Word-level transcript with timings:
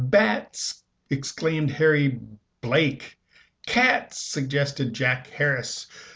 "Bats!" 0.03 0.81
exclaimed 1.11 1.69
Harry 1.69 2.19
Blake. 2.61 3.19
"Cats!" 3.67 4.17
suggested 4.19 4.95
Jack 4.95 5.27
Harris. 5.27 5.85